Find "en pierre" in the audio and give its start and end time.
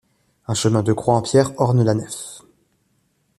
1.15-1.51